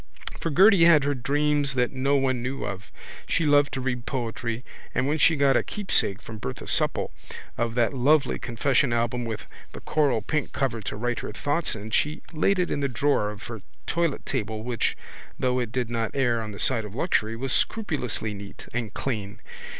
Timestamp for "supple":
6.67-7.11